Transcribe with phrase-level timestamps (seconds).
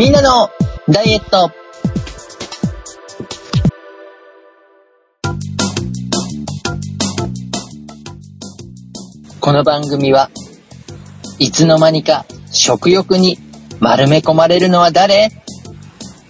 [0.00, 0.48] みんなの
[0.88, 1.50] ダイエット。
[9.40, 10.30] この番組は
[11.38, 13.36] いつの間にか食欲に
[13.78, 15.32] 丸め込まれるのは誰？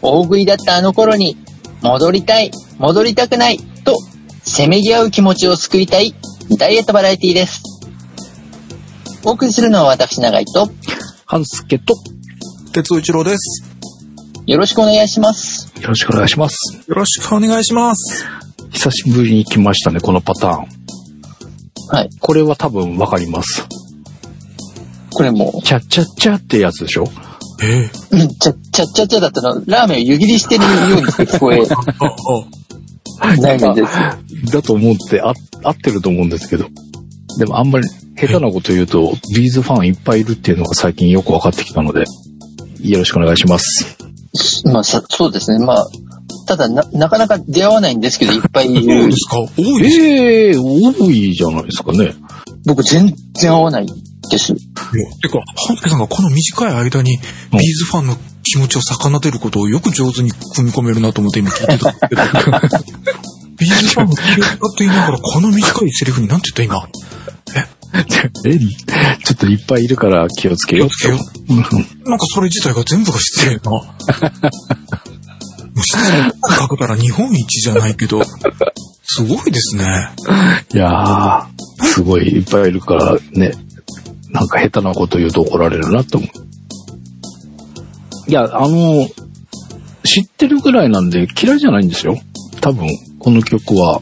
[0.02, 1.36] 大食いだったあの頃に
[1.80, 3.94] 戻りたい、戻りたくないと
[4.42, 6.16] せめぎ合う気持ちを救いたい
[6.58, 7.62] ダイエットバラエティーです。
[9.24, 10.68] お送りするのは私長井と
[11.24, 11.94] 半助と、
[12.72, 13.69] 鉄尾一郎です。
[14.50, 15.72] よろしくお願いします。
[15.80, 16.84] よろしくお願いします。
[16.88, 18.26] よろしくお願いします。
[18.72, 20.66] 久しぶりに来ましたね、このパターン。
[21.86, 22.10] はい。
[22.18, 23.68] これは多分わかります。
[25.12, 27.04] これもチャッチャッチャってやつでしょ？
[27.62, 31.62] ええう、うんちゃ、ちゃっちゃっちゃだったの、ラーメンを湯切りしてるように聞こえ
[33.20, 34.50] あ、あ、 ないのです。
[34.52, 35.32] だと思ってあ、
[35.62, 36.66] 合ってると思うんですけど。
[37.38, 37.88] でもあんまり
[38.20, 42.04] 下手なこと言うと、ビーズファンいっぱいいるっていうのが最近よく分かってきたので、
[42.82, 43.99] よろしくお願いします。
[44.64, 45.64] まあ、さそうですね。
[45.64, 45.86] まあ、
[46.46, 49.12] ただな、なかなか出会わないんですけど、 いっぱいいそうるで。
[49.16, 49.38] すか？
[49.40, 52.14] 多いですええ多いじゃないですかね。
[52.66, 53.86] 僕全然合わない
[54.30, 54.52] です。
[54.52, 54.58] よ。
[55.22, 57.18] てか、半助さんがこの短い間に、
[57.52, 62.22] ビーズファンの気持ちを逆なでることをよく上手に組み込めるなと思って今聞いてたんですけど。
[63.60, 66.88] ビーズファンの気を使って言いながら、この短いセリフになんて言った今？
[68.46, 71.58] え、ちょっといっぱいいるから気をつけよう気をつけよ
[72.06, 73.70] なんかそれ自体が全部が失礼な。
[73.70, 73.84] も
[75.76, 78.22] う失礼かけたら日本一じゃないけど、
[79.04, 80.08] すごいですね。
[80.72, 83.52] いやー、すごいいっぱいいるからね、
[84.30, 86.30] なんか下手なこと言うと怒られるなと思う。
[88.30, 89.08] いや、あの、
[90.04, 92.16] 知ってるぐらいなんで嫌いじゃないんですよ。
[92.60, 92.86] 多分、
[93.18, 94.00] この曲は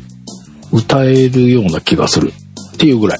[0.72, 2.33] 歌えるような気がする
[2.75, 3.19] っていうぐらい。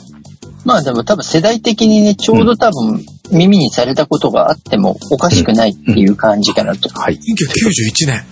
[0.69, 6.91] まあでも多分世代的にね、ちょうど多分耳にされたことがあってもおかしくないっていう感じかなと。
[6.91, 7.15] はい。
[7.15, 8.23] 1991年。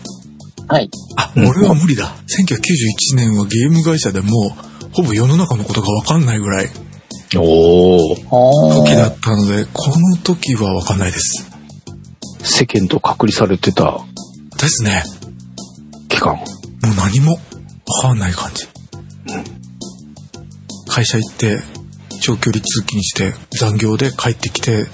[0.69, 0.91] はい。
[1.17, 2.15] あ、うん俺は無理だ。
[2.29, 6.69] 1991年はゲーム会社でもう、ほぼ世の中のことがわかんないぐらい
[7.37, 11.51] おー、あ時だったので、この時はわかんないです。
[12.43, 13.99] 世間と隔離されてた
[14.61, 15.05] ですね。
[16.11, 16.35] 期間。
[16.35, 16.45] もう
[16.97, 17.39] 何もわ
[18.03, 18.69] かんない感じ。
[20.87, 21.59] 会社行って、
[22.21, 24.87] 長距離通勤して、残業で帰ってきて、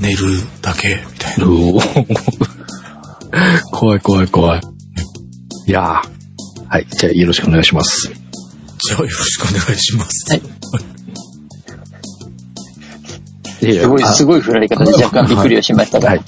[0.00, 0.18] 寝る
[0.62, 1.46] だけ、みたいな。
[3.72, 4.60] 怖い怖い怖い。
[5.66, 6.00] いやー。
[6.68, 6.86] はい。
[6.90, 8.08] じゃあよろしくお願いします。
[8.08, 10.32] じゃあよろしくお願いします。
[10.32, 10.42] はい
[13.58, 16.10] すごい、あすごい振られ方で若干びっくりをしましたが。
[16.10, 16.22] ははいい。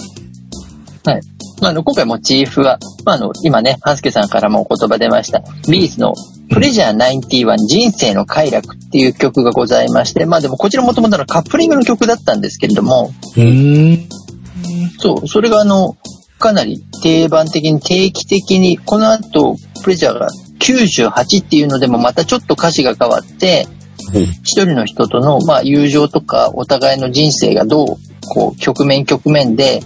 [1.61, 6.15] まあ、あの、今回モチーフは、まあ、あの、今ね、ハンスケさんからもお言葉出ました、ビーズの
[6.51, 14.09] プレジャー91人生の快楽っていう曲がございまして、まあでもこちらもともとのカップリングの曲だったんですけれども、うーん。
[14.99, 15.97] そう、それがあの、
[16.39, 20.29] かなり定番的に定期的に、この後、プレジャーが
[20.61, 23.67] 98っていうのでもまたちょっと歌詞が変わって、
[24.43, 27.87] 一人の人との、まあ、友情とかお互いの人生がどう、
[28.29, 29.81] こう、局面局面で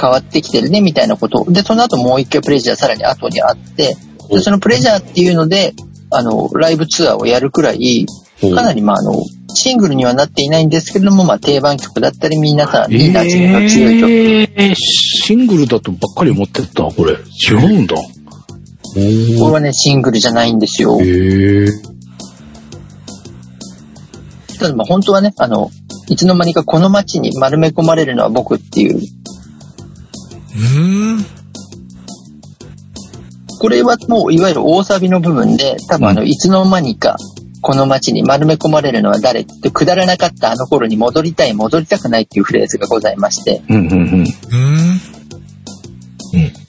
[0.00, 1.44] 変わってきてるね、みたいなこと。
[1.50, 3.96] で、その後もう一回プレジャーさらに後にあって、で、
[4.40, 5.74] そのプレジャーっていうので、
[6.10, 8.06] あの、ライブツアーをやるくらい、
[8.40, 9.14] かなり、まあ、あの、
[9.54, 14.10] シングルにはなっていないんですけれども、まあ、定番曲だったり、皆さんに馴染みの強い曲。
[14.10, 17.12] えー、シングルだとばっかり思ってた、これ。
[17.12, 17.96] 違うんだ。
[17.96, 18.10] おこ
[18.96, 19.50] れー。
[19.50, 20.98] はね、シングルじゃないんですよ。
[21.00, 21.70] へー。
[24.58, 25.70] ただまあ本当はね、あの、
[26.08, 31.41] いつの間にかこの街に丸め込まれるのは僕っていう、うーん。
[33.62, 37.16] これはもういわゆる大サビの部分で、多分あの、いつの間にか
[37.60, 44.00] この街に丸め込まれるのは誰ってくだらなかったあの頃に戻りたい、戻りたくないっていうフレーズがございまして、うんうんうん。
[44.00, 45.00] うーん。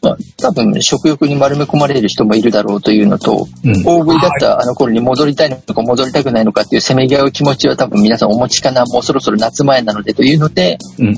[0.04, 11.18] まあ、多分食欲に丸め込まれる人もいるだろうというのと、うん大食いだったあの頃に戻りたいのか戻りたくないのかっていうせめぎ合う気持ちは多分皆さんお持ちかな、もうそろそろ夏前なのでというので、うん。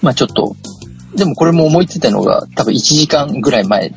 [0.00, 0.56] まあちょっと、
[1.14, 3.92] でもこれも思いついたのが多分1時間ぐらい前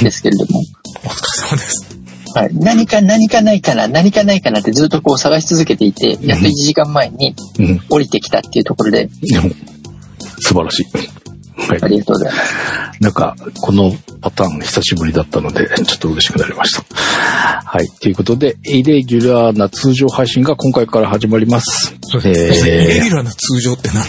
[0.00, 0.60] ですけれども、
[1.04, 1.92] お疲れ様です。
[2.34, 7.80] はい、何か何かないかな、何かないかなってずっとこう探し続けていて、やっと1時間前にうん。
[7.90, 9.50] 降りてきたっていうところで、でも、
[10.40, 11.21] 素晴らしい。
[11.68, 11.78] はい。
[11.82, 13.02] ありがとうございます。
[13.02, 16.84] なんか、このパターン久しぶりだったので、ちょっと嬉しくなりました。
[16.94, 17.88] はい。
[17.88, 21.96] ということで、イレギュラーな通常配信が今回から始まります。
[22.18, 24.04] イレギえュラーな通常って何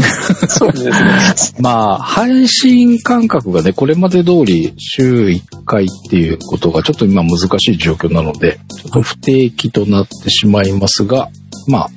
[0.49, 0.91] そうですね。
[0.91, 11.29] ー、 まあ、配信感覚がね、これまで通り週1回っていうことがちょっと今難しい状況なので、ちょっと不定期となってしまいますが、
[11.67, 11.89] まあ、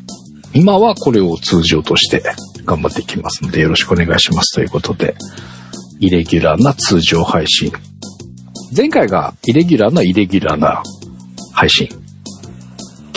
[0.54, 2.22] 今はこれを通常として
[2.66, 5.14] 頑張っていきますので、よろしくお願いしますということで、
[6.00, 7.72] イレギュラーな通常配信。
[8.76, 10.82] 前回がイレギュラーなイレギュラーな
[11.52, 11.88] 配信。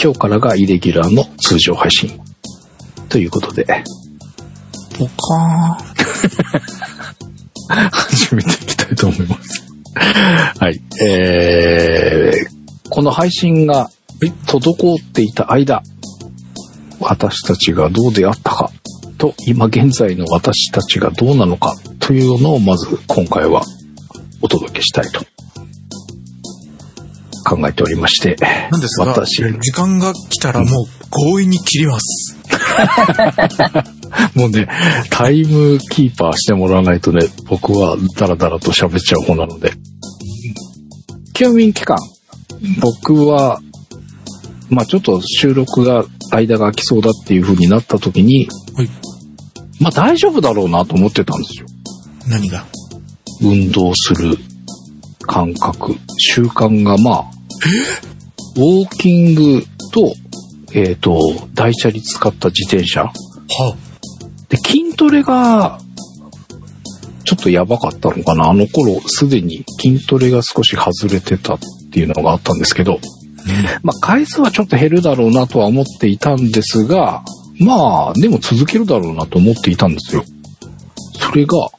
[0.02, 2.22] 今日からがイレギュラーの通常配信。
[3.10, 3.66] ということで、
[4.98, 5.78] ポカ
[7.92, 9.66] 始めていきたいと思います。
[10.60, 10.80] はい。
[11.04, 13.90] えー、この配信が
[14.46, 15.82] 滞っていた間、
[17.00, 18.72] 私たちがどうであったか
[19.20, 23.64] と、今現在の私たちがどうなのかというのをまず今回は
[24.42, 25.22] お届けしたいと
[27.46, 30.70] 考えておりまして、ーなんですが、私、時間が来たらもう
[31.34, 32.38] 強引に切ります。
[34.36, 34.68] もうね、
[35.10, 39.74] タイムキーパーしてもらわないとね、僕はダラダラと喋っちゃう方なので。
[41.34, 41.98] 休眠期間、
[42.80, 43.62] 僕は、
[44.70, 48.90] まあちょっと収録が、間が空きそうだっていう風になった時に、はい。
[49.80, 51.68] まあ大丈夫だろうなと思ってたんですよ。
[52.28, 52.66] 何が？
[53.42, 54.38] 運動する
[55.22, 57.32] 感覚、習慣がまあ、
[58.58, 60.14] ウォーキングと、
[60.74, 61.20] えっ、と、
[61.54, 63.04] 大チャリ使った自転車。
[63.04, 63.14] は
[64.50, 65.80] で、筋トレが、
[67.24, 68.50] ちょっとやばかったのかな。
[68.50, 71.60] あの頃、すでに筋トレが少し外れてたっ
[71.92, 73.00] ていうのがあったんですけど、
[73.84, 77.24] まあ、回数はちょっと減るだろうなとは思っていたんですが、
[77.60, 80.24] まあ、でも続けるだろうなと思っていたんですよ。
[81.20, 81.70] それが、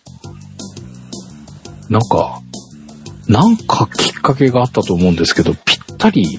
[1.88, 2.40] なんか、
[3.26, 6.38] なんかきっかけがあったと思うんですけど、ぴったり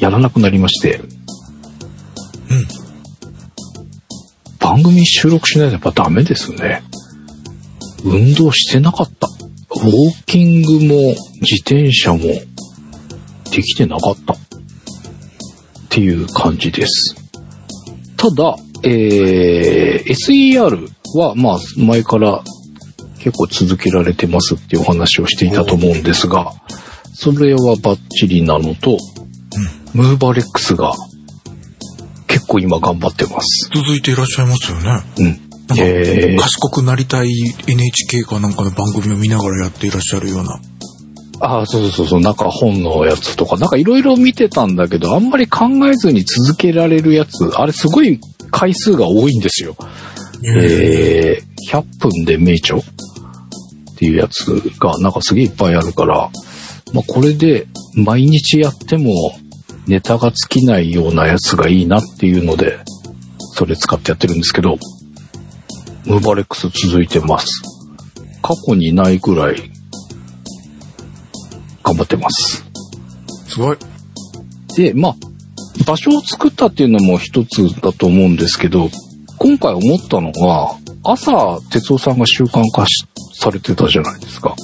[0.00, 1.06] やらなくなりまして、うん。
[4.58, 6.82] 番組収録しないとやっぱダメですね。
[8.04, 9.26] 運動してなかった。
[9.26, 12.20] ウォーキングも自転車も
[13.50, 14.34] できてなかった。
[14.34, 14.36] っ
[15.88, 17.14] ていう感じです。
[18.16, 22.42] ただ、えー、SER はまあ前から
[23.18, 26.52] 結構続けられてますっていうお話をしていたと思うんですが、
[27.14, 28.98] それはバッチリなのと、
[29.92, 30.94] ムーバレックスが
[32.26, 33.68] 結構今頑張ってます。
[33.74, 35.02] 続いていらっしゃいますよね。
[35.18, 35.26] うん。
[35.68, 37.28] なんかえー賢くなりたい
[37.66, 40.60] NHK かなんかの番組を見ながらやっていらっしゃるような。
[41.40, 49.76] ああ、そうそうそうそう、なんか本のやつとか、なんかいろいろ見てたんだけど、あんまり考えずに続けられるやつ、あれすごい回数が多いんですよ。
[50.42, 52.82] えー、100分で名著っ
[53.96, 54.44] ていうやつ
[54.78, 56.30] がなんかすげえいっぱいあるから、
[56.92, 59.12] まあこれで毎日やっても
[59.86, 62.80] ネタが尽きないようなやつがいいなっていうので、
[63.54, 64.78] それ使ってやってるんですけど、
[66.06, 67.62] ムーバレックス続いてます。
[68.42, 69.70] 過去にないぐらい
[71.82, 72.64] 頑張ってます。
[73.48, 73.76] すごい。
[74.76, 75.14] で、まあ、
[75.90, 78.90] 場所を作ったっていうのも一つだと思うんですけど、
[79.38, 84.54] 今回思ったのが、朝、哲夫さんが習慣化しされてたじゃないですか。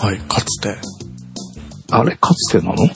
[0.00, 0.76] はい、かつて。
[1.92, 2.88] あれ、かつてなの？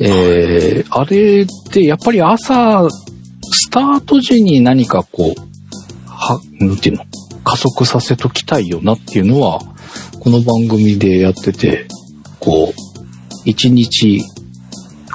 [0.00, 5.40] えー、あれってやっぱり朝、スタート時に何かこう、
[6.06, 7.06] は、なんていうの？
[7.42, 9.60] 加速させときたいよなっていうのは、
[10.20, 11.88] この番組でやってて、
[12.38, 12.80] こう、
[13.46, 14.22] 一日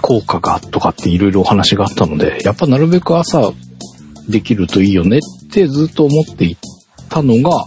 [0.04, 3.54] 効果がとかっていろいろお話があったので、やっぱなるべく朝
[4.28, 6.58] できるといいよねってずっと思ってい
[7.10, 7.66] たのが、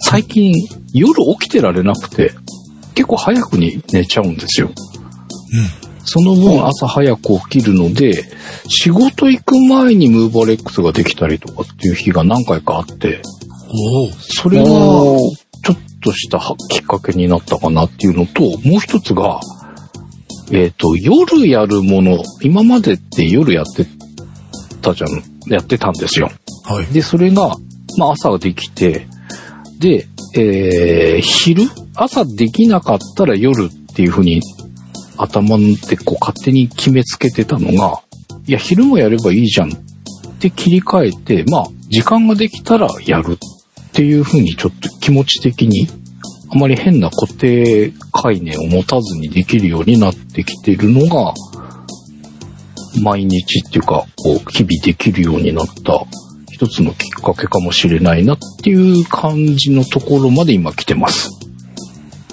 [0.00, 0.52] 最近
[0.92, 2.32] 夜起きてられなくて、
[2.94, 4.70] 結構早くに寝ちゃうんですよ。
[6.04, 8.24] その分朝早く起きるので、
[8.68, 13.22] 仕事行く前にムーバレックスができたりとかっていう日が何回かあって。
[14.20, 15.22] それがちょ
[15.72, 19.40] っとしたはきっかけになったかなっていうのと、もう一つが、
[20.54, 23.86] えっ、と、夜やるもの、今までって夜やって
[24.80, 25.10] たじゃん、
[25.52, 26.30] やってたんですよ。
[26.64, 26.86] はい。
[26.86, 27.56] で、それが、
[27.98, 29.06] まあ朝できて、
[29.80, 30.06] で、
[30.36, 31.64] えー、昼？
[31.96, 34.40] 朝できなかったら夜っていうふうに
[35.16, 38.02] 頭でこう勝手に決めつけてたのが、
[38.46, 39.72] いや、昼もやればいいじゃんっ
[40.38, 45.88] て切り替えて、まあ、時間ができたらやるっていうふうにちょっと気持ち的に、
[46.54, 51.34] あまり変な固定概念を持たずにできるようになってきてるのが、
[53.02, 56.06] 毎日っていうか、こう、日々できるようになった
[56.52, 61.28] 一つのきっかけかもしれないなっていう感じのところまで今来てます。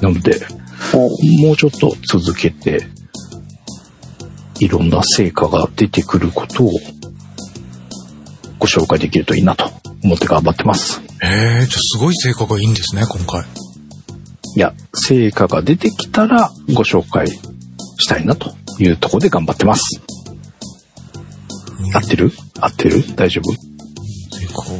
[0.02, 0.40] なので、
[0.94, 2.86] もうちょっと続けて、
[4.60, 6.70] いろんな成果が出てくることを
[8.60, 9.72] ご紹介できるといいなと
[10.04, 11.02] 思って頑張ってます。
[11.24, 13.61] ええじゃあすごい成果がいいんですね、今回。
[14.56, 20.02] いや、成果が出てきたらご紹介したいなというところで頑張ってます。
[21.94, 22.32] 合ってる？
[22.60, 23.04] 合ってる？
[23.16, 23.52] 大丈夫？
[24.38, 24.76] 成果を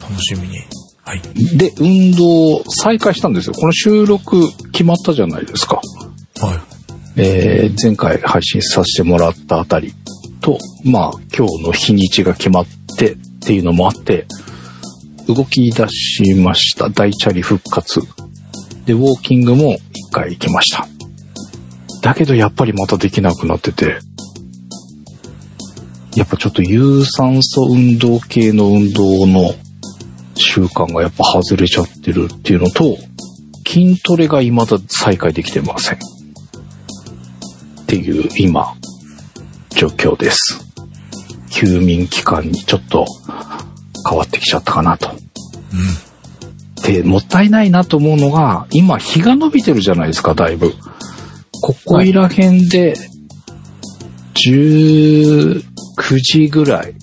[0.00, 0.58] 楽しみに。
[1.02, 1.22] はい。
[1.56, 2.24] で、運動
[2.56, 3.54] を再開したんですよ。
[3.54, 5.76] この収録決まったじゃないですか。
[6.40, 6.58] はい。
[7.18, 9.94] えー前回配信させてもらったあたり
[10.40, 12.66] と、まあ、今日の日にちが決まっ
[12.98, 14.26] てっていうのもあって、
[15.28, 16.88] 動き出しました。
[16.90, 18.00] 大チャリ復活。
[18.86, 20.86] で、ウォーキングも一回行きました。
[22.02, 23.98] だけどやっぱりまたできなくなってて、
[26.14, 29.54] やっぱちょっと有酸素運動系の運動の
[30.36, 32.96] 習慣がやっぱ外れちゃってるっていうのと、
[33.66, 35.98] 筋トレが未だ再開できてません。
[35.98, 35.98] っ
[37.86, 38.74] ていう今、
[39.70, 40.64] 状況です。
[41.50, 43.04] 休眠期間にちょっと
[44.08, 45.10] 変わってきちゃったかなと。
[45.10, 46.15] うん
[46.86, 50.72] で、もったいないなと思うのが、今日が伸びてるじゃないですか、だいぶ。
[51.60, 52.94] ここいら辺で、
[54.46, 55.62] 19
[56.20, 56.94] 時ぐらい。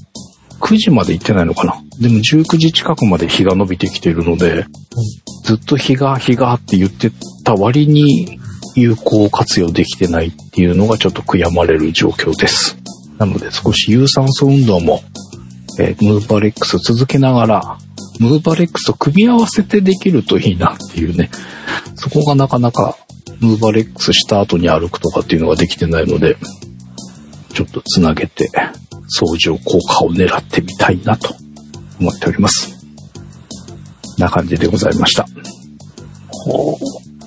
[0.62, 1.84] 9時まで行ってないのかな。
[2.00, 4.66] でも19時近くまで日が伸びてきてるので、
[5.44, 7.12] ずっと日が日がって言って
[7.44, 8.40] た割に
[8.75, 12.78] 有効活用できてないっていうのがちょっと悔やまれる状況です。
[13.18, 15.02] なので少し有酸素運動も、
[15.80, 17.78] えームーバレックス続けながら、
[18.20, 21.29] ムーバレックスと組み合わせてできるといいなっていうね。
[21.96, 22.98] そこがなかなか
[23.39, 26.38] ムーバレックスした後に歩くとかっていうのができてないので、
[27.53, 28.50] ちょっとつなげて
[29.08, 31.36] 相乗効果を狙ってみたいなと
[32.00, 32.74] 思っております。
[34.17, 35.25] な感じでございました。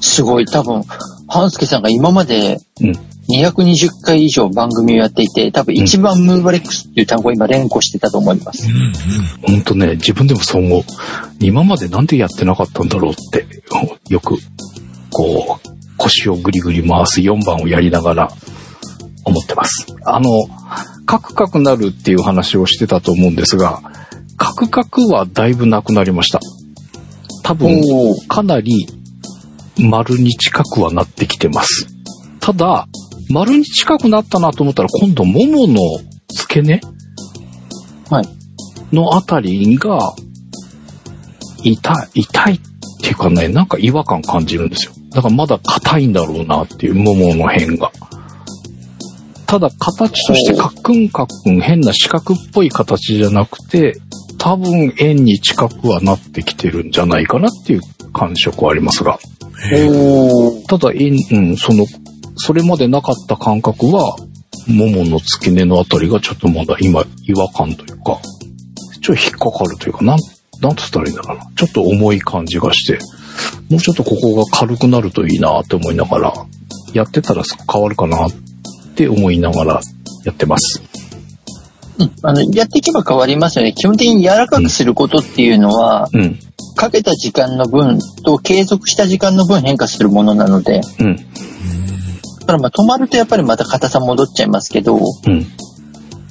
[0.01, 0.83] すごい、多分、
[1.29, 3.16] 半助さんが今までうん。
[3.29, 8.69] 220回以上番組をやっていて、多分一番ムーバレックスっていう単語を今連呼してたと思います。
[8.71, 8.77] うん。
[8.77, 8.93] うん。
[9.43, 10.83] ほんとね、自分でもそう思う。
[11.41, 13.47] 今までなんでやってなかったんだろうって、
[14.09, 14.37] よく、
[15.11, 18.29] こう、腰をぐりぐり回す4番をやりながら
[19.25, 19.87] 思ってます。
[20.05, 20.29] あの、
[21.05, 23.83] カクカクなるっていう話をしてたと思うんですが、
[24.37, 26.41] カクカクはだいぶなくなりました。
[27.43, 27.83] 多分、
[28.29, 28.87] かなり
[29.79, 31.87] 丸に近くはなってきてます。
[32.41, 32.87] ただ、
[33.31, 35.81] 丸に近くなったなと思ったら今度ももの
[36.29, 36.81] 付け根？
[38.11, 38.29] はい。
[38.95, 39.99] のあたりが
[41.63, 42.61] 痛い、痛いっ
[43.03, 44.93] ていうかね、なんか違和感感じるんですよ。
[45.11, 47.91] だからまだ硬いんだろうなっていう、ももの辺が。
[49.47, 53.95] ただ形としてカックンカックン変な四角っぽい形じゃなくて、
[54.39, 57.81] 多分円に近くはなってきてるんじゃないかなっていう
[58.13, 59.19] 感触はありますが。
[60.69, 61.87] ただ、円うん、その、
[62.37, 64.17] それまでなかった感覚は、
[64.67, 68.21] ももの付け根のあたりがちょっとまだ今違和感というか、
[69.01, 70.19] ちょっと引っかかるというか、なん、
[70.61, 71.45] なんつったらいいんだろうな。
[71.57, 72.99] ちょっと重い感じがして、
[73.71, 76.33] もうちょっとここが軽くなるといいなって思いながら、
[76.93, 78.31] やってたら変わるかなっ
[78.97, 79.81] て思いながら
[80.25, 80.81] やってます。
[80.81, 80.97] うん
[82.23, 83.73] あの、やっていけば変わりますよね。
[83.73, 86.39] 基本的に柔らかくすることっていうのは、うん。
[86.77, 91.27] かけた時間の分と継続した時間の分変化するものなので、うん。
[92.47, 95.45] だからまあ止まるとやっぱりまた硬さ戻っちゃいますけど、うん。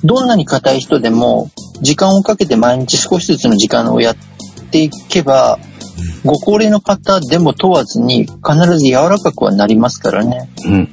[0.03, 4.15] どんなに硬い人でも、時間をかけて毎日少しずつの時間をやっ
[4.72, 5.60] ていけば、
[6.24, 8.34] ご高齢の方でも問わずに必
[8.77, 10.50] ず柔らかくはなりますからね。
[10.65, 10.88] うん。
[10.88, 10.91] ち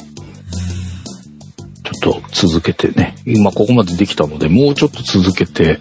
[2.07, 5.79] ょっと続けてね、今ここまでできたので、もうちょっと続けて、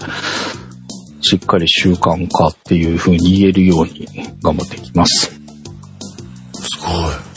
[1.21, 4.07] しっかり習慣化っていう風に言えるように
[4.43, 5.31] 頑張っていきます。
[5.31, 5.39] す
[6.79, 7.30] ごい。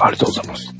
[0.00, 0.74] ありがとうございます。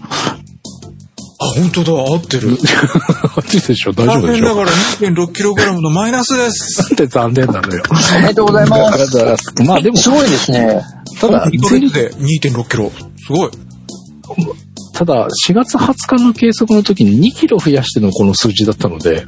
[1.44, 2.56] あ、本当だ、合ってる。
[3.36, 3.94] あっちでしょ？
[3.94, 4.42] 大丈残夫でしょ？
[4.42, 6.82] 念ながら 2.6kg のマイナスです。
[6.84, 7.84] なんで残念なのよ。
[7.90, 8.82] おめでとうございます。
[8.84, 9.64] ありがとうございます。
[9.64, 10.82] まあでも、すごいですね。
[11.20, 12.92] ただ、2ヶ月で2.6キロ。
[12.92, 13.50] すごい。
[14.94, 19.26] ただ、4月20日の計測の時に2キロ増やしてのこの数字だったので、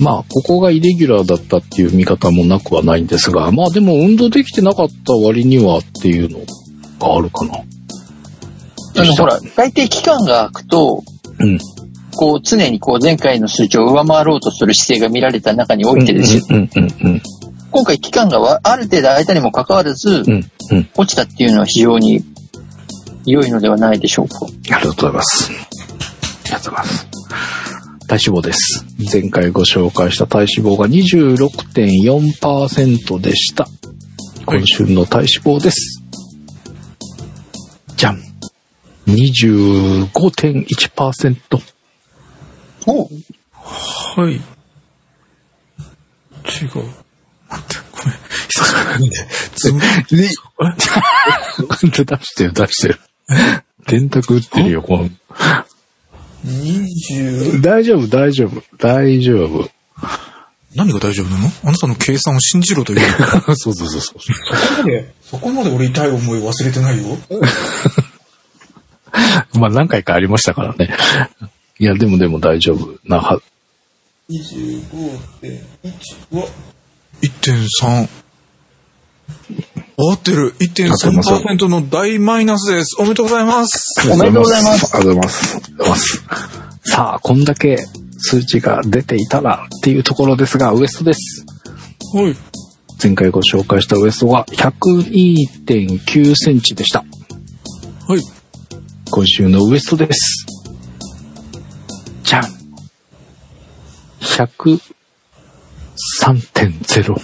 [0.00, 6.38] まあ、ここがイレギュラーだったっていう見方もなくはないんですが、まあでも運動できてなかった割にはっていうの
[6.98, 7.54] があるかな。
[8.96, 11.04] あの、ほら、大抵期間が空くと、
[11.40, 11.58] うん。
[12.16, 16.44] こう、常にこう、前回の数値を上回ろうとする姿勢が見られた中においてですよ。
[16.50, 17.22] うんうんうん
[17.72, 20.16] 今回期間がわある程度空いたにもかかわらず、うん。
[20.26, 20.88] うんうん。
[20.96, 22.24] 落ちたっていうのは非常に
[23.24, 24.40] 良いのではないでしょうか。
[24.44, 24.48] あ
[24.80, 25.52] りがとうございます。
[25.52, 25.54] あ
[26.46, 27.06] りがとうございます。
[28.08, 28.84] 体脂肪です。
[29.12, 33.68] 前回ご紹介した体脂肪が26.4%でした。
[34.46, 35.28] 今週の体脂
[35.58, 36.02] 肪です。
[37.96, 38.29] じゃん。
[39.14, 41.60] 25.1%。
[42.86, 43.08] おは
[44.28, 44.32] い。
[44.32, 44.40] 違う。
[46.44, 46.76] 待って、
[47.92, 48.14] ごめん。
[48.48, 49.28] 久しぶりにね。
[49.54, 50.28] つむね、出
[52.22, 52.98] してる出してる。
[53.86, 55.10] 電卓打ってるよ、この。
[56.46, 59.68] 20、大丈夫、大丈夫、大丈夫。
[60.74, 61.50] 何が大丈夫なの？
[61.64, 63.00] あなたの計算を信じろという。
[63.56, 64.20] そうそうそうそう。
[64.20, 64.32] そ
[64.72, 67.18] こまで、そこまで俺痛い思い忘れてないよ。
[69.60, 70.94] まあ何回かありましたからね。
[71.78, 73.40] いや、でもでも大丈夫なは、
[74.28, 76.48] 25.1は、
[77.22, 78.08] 1.3。
[79.96, 80.54] 合ってる。
[80.58, 82.96] 1.3%の大マイナスです。
[82.98, 84.10] おめでとうございます。
[84.10, 84.96] おめでとうございます。
[84.96, 85.30] ありがとうござい
[85.90, 86.24] ます。
[86.84, 87.76] さあ、こんだけ
[88.18, 91.44] 数値が出ていたらっていうところですが、ウエストです。
[92.14, 92.36] はい。
[93.02, 97.04] 前回ご紹介したウエストは102.9センチでした。
[98.06, 98.20] はい。
[99.10, 100.46] 今週のウエストです。
[102.22, 102.44] じゃん。
[104.20, 107.14] 103.0。
[107.14, 107.22] こ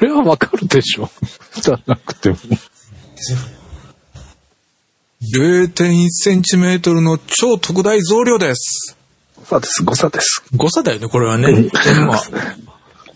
[0.00, 1.10] れはわかるでしょ
[1.60, 2.36] じゃなくても。
[5.34, 8.96] 0.1センチメートルの超特大増量です。
[9.36, 10.42] 誤差です、誤差です。
[10.54, 11.50] 誤差だよね、これはね。
[12.06, 12.22] まあ、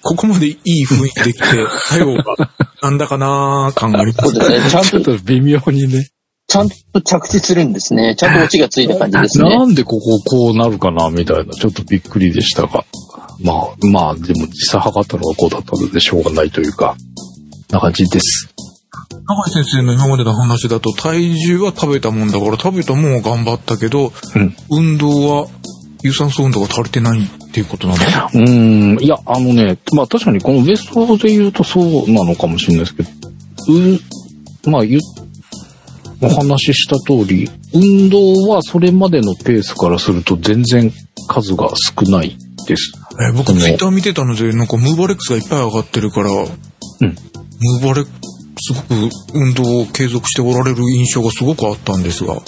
[0.03, 1.45] ここまでいい雰囲気できて、
[1.88, 2.37] 最後が、
[2.83, 4.33] なんだかなー感があります。
[4.35, 6.09] ちゃんちょっと、と微妙にね。
[6.49, 8.15] ちゃんと着地するんですね。
[8.17, 9.49] ちゃんとオチがついた感じですね。
[9.49, 12.85] なんでこここうなるかなみたいな、ちょっとびっくりでしたが。
[13.43, 16.97] まあ、まあ、でも実際測ったのがこうだったのでしょうがないというか、
[17.71, 18.53] な感じです。
[19.27, 24.57] 中井先生の今までの話だと、体重は食べたもんだから、食べたもんは頑張ったけど、うん。
[24.71, 25.47] 運動は、
[26.03, 27.21] 有酸素運動が足りてない
[27.53, 33.11] っていうことなのうーん、いや、あのね、まあ確かにこのウエストで言うとそうなのかもしれないですけど、
[34.67, 35.01] う、まあ言う、
[36.23, 40.91] お話しした通り、運動はそれまでのペースからすると全然
[41.29, 41.69] 数が
[42.01, 42.93] 少ないです。
[43.21, 46.38] えー僕ツイッター見てたので、なんかムーバレックスがいっぱい上がってるから、うん。
[46.41, 48.11] ムーバレック
[48.62, 52.41] ス、すごく運動を継続しておられる印象がすごくあったんですが。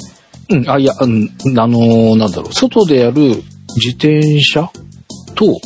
[0.48, 3.42] うん、あ、いや、うん、あのーなんだろう、外でやる
[3.76, 4.70] 自転車
[5.34, 5.60] と、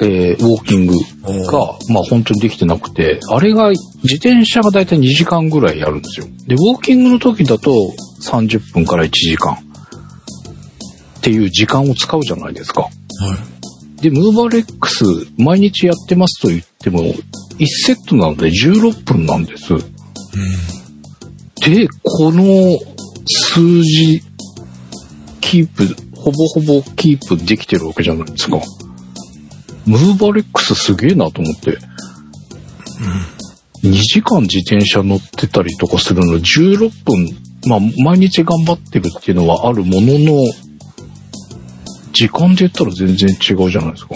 [0.00, 0.94] えーウォーキング
[1.46, 6.26] が、まあ本当にできてなくて、あれが、自転車がだいたい2時間ぐらいやるんですよ。
[6.46, 7.72] で、ウォーキングの時だと
[8.22, 9.56] 30分から1時間っ
[11.22, 12.82] ていう時間を使うじゃないですか。
[12.82, 14.02] はい。
[14.02, 15.04] で、ムーバレックス
[15.38, 19.68] 毎日やってますと言っても、1セットなので16分なんです。
[21.64, 22.78] で、この
[23.26, 24.20] 数字、
[25.40, 28.58] キープ、ほぼほぼキープできてるわけじゃないですか。
[29.86, 31.78] ムーバレックスすげえなと思って。
[33.82, 40.52] 2時間自転車乗ってたりとかするの16分、まあ毎日頑張ってるっていうのはあるものの、
[42.12, 44.14] 時間で言ったら全然違うじゃないですか。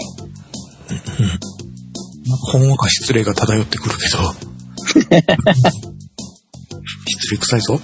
[0.89, 4.17] なんかほんわか失礼が漂ってくるけど。
[7.05, 7.81] 失礼臭いぞ。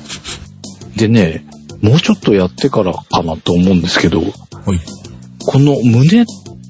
[0.95, 1.45] でね、
[1.81, 4.31] もうちょっとやってからかなと思うんですけど、はい。
[5.45, 6.25] この胸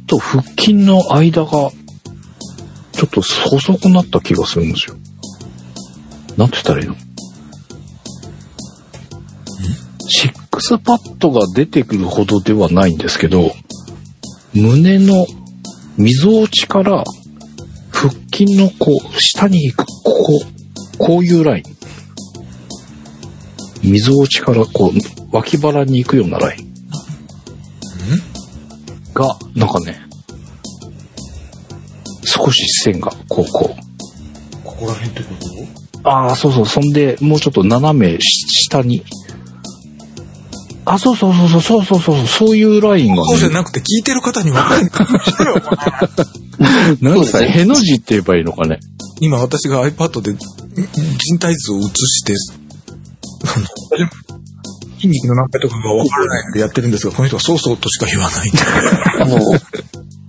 [0.08, 4.96] と腹筋の間が、ちょっと細くなった気がするんですよ。
[6.38, 6.96] なんて言ったらいいの？
[10.08, 13.52] シックスパッドが出てくるほどではないんですけど、
[14.54, 15.26] 胸の
[15.98, 17.04] 溝落ちから
[17.92, 20.42] 腹筋のこう、下に行く、ここ、
[20.98, 21.64] こういうライン。
[23.84, 26.63] 溝落ちからこう、脇腹に行くようなライン。
[29.14, 30.02] が、なんかね、
[32.26, 34.64] 少し線が、こう、こう。
[34.64, 35.30] ここら辺ってこ
[36.04, 36.10] と？
[36.10, 39.04] ああ、そうそう、そんで、もうちょっと斜めし下に。
[40.86, 45.08] あ、そうそうそうそう、そうそうそう、そういうラインがね、そうじゃなくて聞いてる方に分かんか
[47.02, 48.80] そうですねへの字って言えばいいのかね？
[49.22, 52.34] 今私が iPad で人体図を映して、
[55.04, 58.52] 筋肉の何回とかがわからないのでやってるんですが、この人はそうそうとしか言わない。
[59.22, 59.38] あの、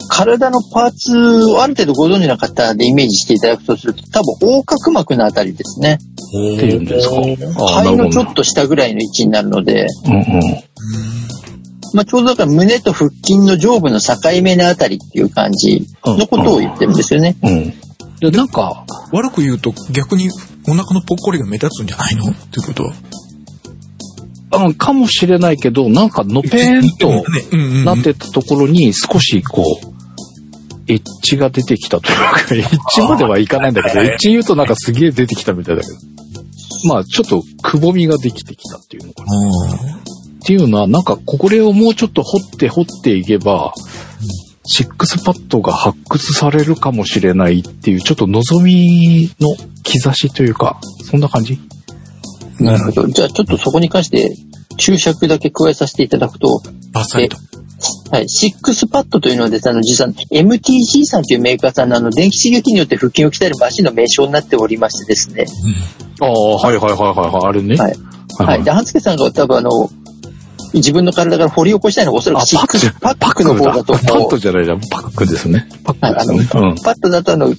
[0.08, 5.98] 体のパーツをある程度ご存知の方でイメージしていただくとすると、多分横隔膜のあたりですね。
[6.00, 7.14] っていうんですか。
[7.14, 7.96] 肺。
[7.96, 10.22] のちょっと下ぐらいの位置になるので、うんうん。
[11.94, 17.36] まあ、ちょうどだから胸と腹筋の上部の境目のあたりっていう感じのことを言ってるんですよね。
[17.42, 17.72] うん。
[18.18, 20.28] で、なんか、悪く言うと逆に
[20.66, 22.30] お腹のぽっこりが目立つんじゃないの？
[22.30, 22.92] っていうことは。
[24.56, 27.24] あかもしれないけど、なんかのぺーんと
[27.84, 29.94] なってたところに少しこう、
[30.86, 35.94] エッジが出てきたというか、エッジまではいかないんだけど、エッジ言うとなんかすげえ出てきたみたいだけど。
[36.86, 39.30] まあちょっとくぼみができてきたっていうのかな。
[40.42, 43.72] っていうのは、なんかこれをもうちょっと掘って掘っていけば、
[44.66, 51.58] シックスパッドが発掘されるかもしれないっていう、ちょっと望みの兆しというか、そんな感じ？
[52.60, 53.06] なるほど。
[53.08, 54.36] じゃあちょっとそこに関して
[54.76, 56.62] 注釈だけ加えさせていただくと、
[56.92, 57.36] バッサリと。
[58.10, 65.44] はい、シックスパッドというのはですね、あの、実は MTG さんというメーカーさんのあの、電気刺激によって腹筋を鍛えるマシンの名称になっておりましてですね。
[66.20, 67.76] ああ、はいはいはいはいはい、あれね。
[67.76, 67.94] はい。
[68.38, 68.62] ははい。
[68.62, 69.90] で、半助さんが多分あの、
[70.72, 74.38] 自分の体から掘り起こしたいのはおそらくシックスパックの方だとパッ思うド。
[74.38, 74.80] じゃないじゃん。
[74.80, 75.68] パックですね。
[75.84, 76.74] パッはい、あの、クですね。
[76.84, 77.54] パッドだとあの、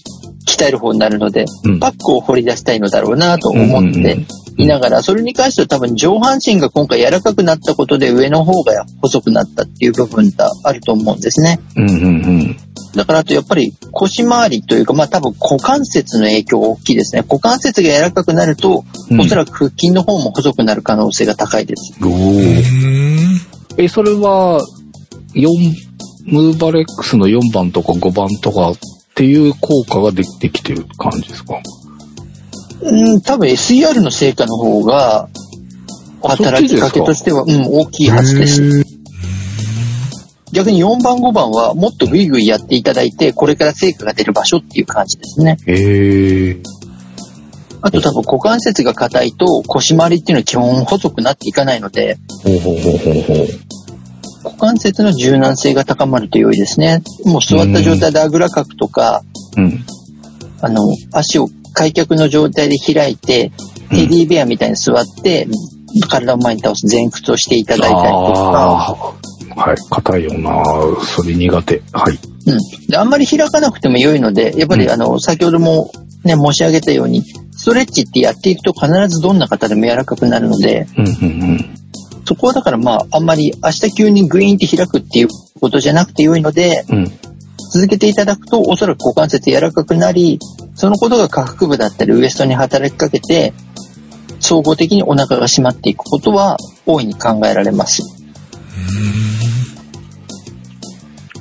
[0.47, 4.27] 鍛える方になるので、うんパックを掘り出したいのだろうなと思ってうんうんうん
[4.57, 11.59] いながら、それに関しては多分上半身が今回柔らかくなったことで上の方が細くなったっていう部分があると思うんですね。
[11.75, 11.89] うん。
[11.89, 12.07] うんうんう
[12.43, 12.57] ん。
[12.95, 17.23] だからあとやっぱり腰回りというか、まあ多分股関節の影響が大きいですね。
[17.23, 21.93] 股関節が柔らかくなると、うんおそらく腹筋の方も細くなる可能性が高いです。
[22.01, 22.07] お。
[23.77, 24.61] え、それは、
[25.33, 25.47] 4、
[26.25, 28.73] ムーバレックスの4番とか5番とか
[29.15, 31.61] っていう効果ができてきてる感じですか？
[32.81, 35.29] うん、多分 SER の成果の方が、
[36.21, 38.83] あ働きかけとしては、うん、大きいはずです。
[40.51, 45.57] 逆に4番5番はもっとグイグイやっていただいて、これから成果が出る場所っていう感じですね。
[45.65, 46.57] へえ。
[47.81, 53.47] あと多分股関節が硬いと腰回りっていうのは基本細くなっていかないので、ほうほうほうほうほう。
[54.45, 57.01] 股関節の柔軟性が高まると良いですね。
[57.25, 59.23] もう座った状態であぐらかくとか、
[59.57, 59.83] うん。
[60.61, 60.81] あの、
[61.11, 65.47] 足を開脚の状態で開いて、うんテディベアみたいに座って、
[66.09, 69.13] 体を前に倒す前屈をしていただいたりとか。
[69.55, 69.77] はい。
[69.91, 70.63] 硬いよな
[71.03, 71.81] それ苦手。
[71.93, 72.19] はい。
[72.47, 72.87] うん。
[72.89, 75.91] で、あんまり開かなくても良いので、やっぱり、うんあの、先ほども
[76.23, 81.15] ね、申し上げたように、ストレッチってやっていくと必ずどんな方でも柔らかくなるので、うんうんう
[81.53, 81.75] ん。
[82.25, 85.27] そこはだからまあ、あんまり明日急にグイーンって開くっていう
[85.61, 87.11] ことじゃなくて良いので、うん。
[87.71, 90.39] 続けていただくと、おそらく股関節柔らかくなり、
[90.75, 93.53] そのことが下腹部だったりウエストに働きかけて、
[94.39, 98.01] 総合的にお腹が締まっていくことは大いに考えられます。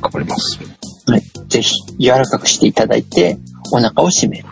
[0.00, 0.58] 頑張ります。
[1.06, 1.22] はい。
[1.48, 3.38] ぜひ、柔らかくしていただいて、
[3.72, 4.46] お腹を締める。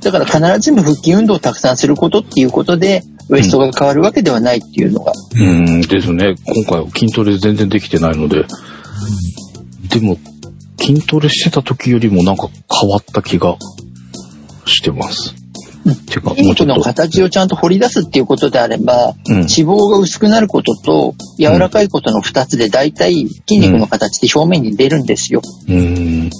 [0.00, 6.34] だから必ずしも腹筋運動をたくさんすることっていうことで、ウエストが変わるわけではないっていうのが、うん、ですね。
[6.44, 8.44] 今回は筋トレ全然できてないので。
[9.88, 10.18] でも、
[10.80, 13.56] 筋トレしてた時よりもなんか変わった気が
[14.66, 15.34] してます。
[15.34, 15.40] うん
[16.10, 25.40] ていうか、筋肉の形をちゃんと掘り出すっていうことであれば、うん脂肪が薄くなることと柔らかいことの2つで大体筋肉の形って表面に出るんですよ。
[25.68, 26.30] うん。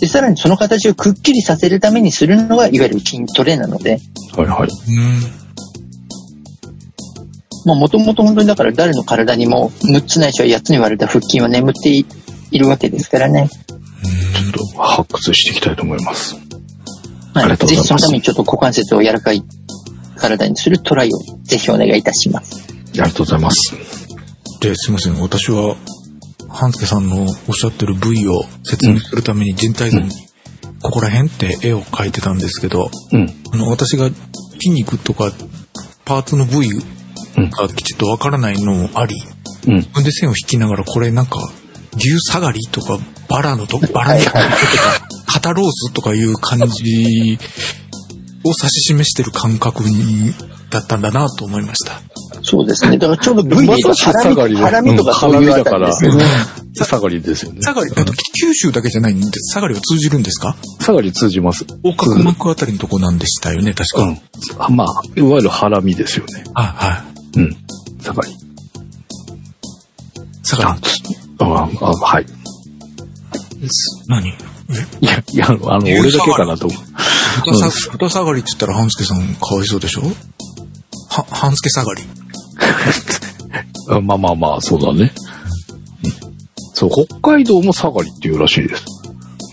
[0.00, 4.00] で、さらにその形をくっきりさせるためにするのがいわゆる筋トレなので、
[4.36, 4.68] はいはい。
[7.66, 12.06] もともと本当にだから誰の体にも6つないしは8つに割れた腹筋は眠ってい
[12.52, 13.48] いるわけですからね。
[13.48, 16.36] ちょっと発掘していきたいと思います。
[17.34, 17.48] あはい。
[17.48, 19.42] りがとうございますぜひそのためにちょっと股関節を柔らかい
[20.16, 21.10] 体にするトライを
[21.44, 22.66] ぜひお願いいたします。
[22.68, 23.76] ありがとうございます。
[24.60, 25.20] で、すいません。
[25.20, 25.76] 私は、
[26.48, 30.10] 半助さんのおっしゃってる部位を説明するために人体図に、
[30.82, 33.26] ここら辺って絵を描いてたんですけど、うん。
[33.52, 34.10] あの、私が
[34.54, 35.32] 筋肉とか
[36.04, 36.82] パーツの部位
[37.36, 39.14] がきちっとわからないのもあり、
[39.66, 39.74] うん。
[39.76, 41.38] 自分で線を引きながら、これなんか、
[41.96, 44.40] 牛下がりとか、バラのと、バラ肉とか、
[45.26, 47.38] 肩ロースとかいう感じ
[48.44, 50.32] を指し示してる感覚に
[50.70, 52.00] だったんだなと思いました。
[52.42, 52.96] そうですね。
[52.96, 56.24] だからちょうど部位でハラミ下がりでハラミとかそういうあたりですよね。
[56.74, 57.60] 下がりですよね。
[57.60, 60.56] 下がり、えっと、九州だけじゃないんで、下がりは通じるんですか？
[60.80, 61.66] 下がり通じます。
[61.84, 64.66] 横隔膜あたりのとこなんでしたよね、確か。
[64.68, 64.76] うん。
[64.76, 66.44] まあ、いわゆるハラミですよね。
[66.54, 67.19] あ、はい。
[67.36, 67.56] うん。
[68.02, 68.36] 下がり。
[70.42, 71.16] 下がり。
[71.38, 72.26] あ、あはい。
[74.08, 74.28] 何？
[74.28, 74.32] え？
[75.00, 76.80] いや、いや、あの、俺だけかなと思う。
[77.92, 80.02] 豚下がりって言ったら半助さんかわいそうでしょ？
[80.02, 82.02] は、半助下がり。
[83.90, 85.12] あまあまあまあ、そうだね。
[86.04, 86.12] うん
[86.74, 88.84] そう、北海道もサガリっていうらしいです。
[88.84, 88.90] こ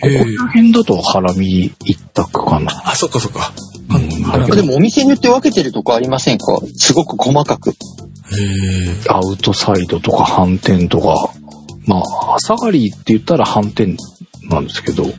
[0.01, 2.71] こら辺だとハラミ一択かな。
[2.89, 3.51] あ、そっかそっか。
[4.55, 6.59] でもお店によって分けてるとこありませんか？
[6.75, 7.69] すごく細かく。
[7.69, 7.75] へえ。
[9.09, 11.33] アウトサイドとか反転とか。
[11.85, 13.95] まあ、サガリって言ったら反転
[14.49, 15.11] なんですけど、反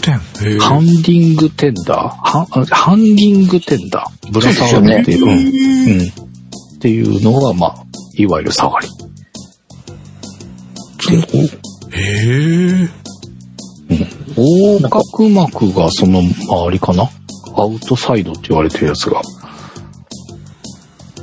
[0.00, 0.58] 転？
[0.58, 2.08] ハンディングテンダー？
[2.08, 4.32] ハンあハンディングテンダー？
[4.32, 7.84] ぶら下がりっていう、うんうんっていうのが、まあ、
[8.16, 8.88] いわゆるサガリ。
[11.92, 12.02] へ
[12.82, 12.88] え。
[14.36, 17.08] 横隔膜がその周りかな？
[17.56, 19.22] アウトサイドって言われてるやつが。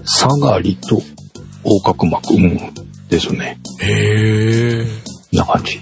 [0.05, 1.01] サガリと
[1.63, 2.57] 横隔膜、うん、
[3.09, 3.57] ですね。
[3.81, 4.85] へえ。
[5.31, 5.79] な感じ。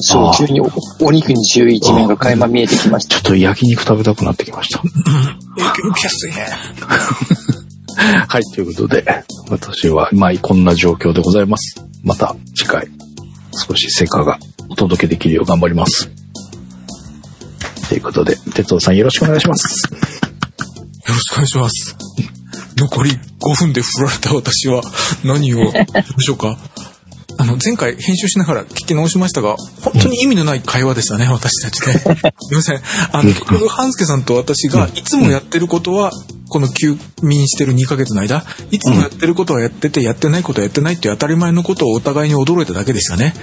[0.00, 0.68] そう、急にお
[1.00, 3.14] お肉に注意一面が垣間見えてきました。
[3.14, 4.80] ちょっと焼肉食べたくなってきました。
[4.80, 6.46] 影響受けやすいね。
[8.28, 9.04] はい、ということで、
[9.48, 11.84] 私は、まあ、こんな状況でございます。
[12.04, 12.88] また次回、
[13.52, 14.38] 少し成果が
[14.68, 16.17] お届けできるよう頑張ります。
[17.88, 19.90] ということで、哲夫さんよろしくお願いします。
[19.92, 19.98] よ
[21.08, 21.96] ろしくお願いします。
[22.76, 24.82] 残り5分で振られた私は
[25.24, 25.70] 何を、ど
[26.16, 26.58] うしようか。
[27.40, 31.94] あの、前回編集しながら聞き直しましたが、本当に意味のない会話でしたね、私たちね。
[32.40, 32.80] すいません。
[33.12, 36.12] あの、結局、半助さんと私がいつもやってることは、
[36.48, 43.34] この休眠してる2ヶ月の間、いつもやってることはやってて、やってないことはやってないっていう当たり前のことをお互いに驚いただけでしたね。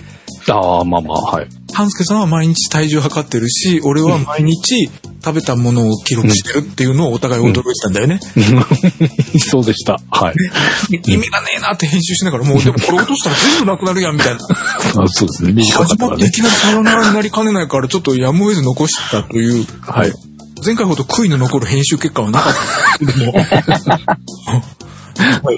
[0.48, 1.48] ああ、まあまあ、はい。
[1.74, 4.90] 半助さんは毎日体重測ってるし、俺は毎日
[5.24, 8.20] 食べたものを記録してるっていうのをお互い驚いてたんだよね。
[9.50, 10.00] そうでした。
[10.12, 10.36] はい。
[10.92, 14.40] 意味がねえなって編集しながら、もうでもこれ落としたら全部なくなるやんみたいな。
[15.04, 15.54] あそうですね。
[15.54, 16.28] 短かっ始またからね。
[16.28, 20.14] っていきなりさよならになりかねないから、ちょっとやむを得ず残したという、はい。
[20.64, 23.34] 前回ほど悔いの残る編集結果はなかった けども。
[23.34, 23.42] は
[25.54, 25.58] い。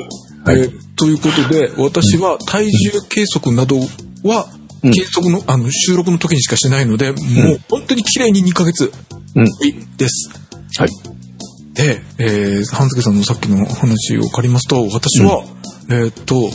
[0.49, 3.77] えーということで、私は体重計測など
[4.23, 4.47] は、
[4.83, 8.91] うん計測の、あの、収録の時にしかしないので、もう本当に綺麗に2ヶ月
[9.35, 9.45] うん。
[9.97, 10.29] です。
[10.79, 10.89] はい。
[11.73, 15.43] で、えー、半助さんのさっきの話を借りますと、私は、
[15.89, 16.49] えーっと、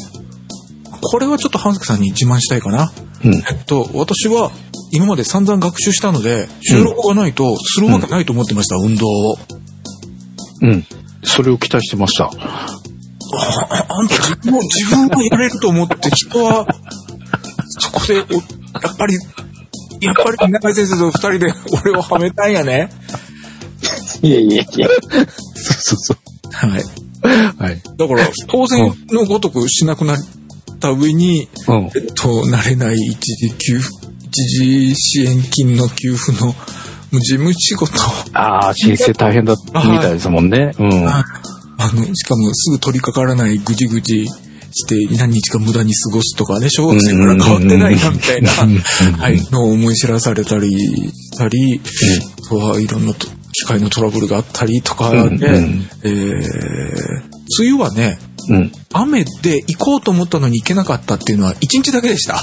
[1.00, 2.92] これはちょっと半助さんに自慢したいかな。
[3.24, 3.34] うん。
[3.34, 4.50] えっと、私は
[4.92, 9.36] 今まで散々学習したので、収録がないとするわけないと思ってました、運動を。
[10.62, 10.86] うん。
[11.24, 12.24] それを期待してました。
[12.24, 12.66] あ
[13.88, 16.66] あんた自分を、自分はやれると思って、人は、
[17.82, 18.20] そこで、おや
[18.92, 19.14] っぱり、
[20.00, 21.52] やっぱり中井先生と二人で
[21.84, 22.90] 俺をはめたんやね。
[24.22, 24.88] いやいやいや。
[25.54, 26.16] そうそう
[26.52, 26.80] そはい。
[26.80, 27.62] う。
[27.62, 27.82] はい。
[27.96, 30.18] だから、当然のごとくしなくなっ
[30.78, 31.90] た上に、うん。
[31.96, 33.96] えっと、慣れない一時給付、
[34.28, 36.54] 一時支援金の給付の、
[37.18, 37.92] 事務仕事
[38.32, 40.72] ああ、申請大変だみたいですもんね。
[40.78, 41.06] うん。
[41.08, 41.24] あ
[41.78, 44.28] の、しかもすぐ取り掛からないぐじぐじ
[44.72, 51.80] して何日か無駄に過ごすとかね、小学生から変わってないなみたいな、はい、のを思い知らされたりしたり、
[52.46, 55.16] あとはいろんなと機械のトラブルがあったりとかで、
[56.04, 56.42] えー、
[57.60, 58.72] 梅雨はね、うん。
[58.92, 62.40] 雨で行こうと思ったのに行けなかったっていうのは一日だけでした。